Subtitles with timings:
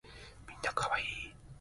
[0.47, 1.05] みんな可愛い